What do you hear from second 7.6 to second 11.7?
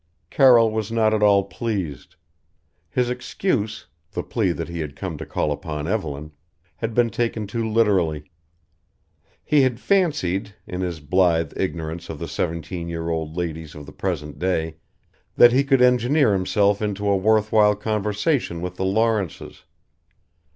literally. He had fancied in his blithe